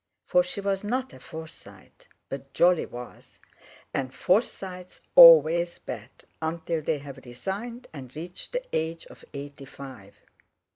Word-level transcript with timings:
For 0.25 0.41
she 0.41 0.61
was 0.61 0.83
not 0.83 1.13
a 1.13 1.19
Forsyte, 1.19 2.07
but 2.27 2.53
Jolly 2.55 2.87
was—and 2.87 4.15
Forsytes 4.15 4.99
always 5.13 5.77
bat, 5.77 6.23
until 6.41 6.81
they 6.81 6.97
have 6.97 7.19
resigned 7.23 7.85
and 7.93 8.15
reached 8.15 8.53
the 8.53 8.65
age 8.73 9.05
of 9.05 9.23
eighty 9.31 9.65
five. 9.65 10.15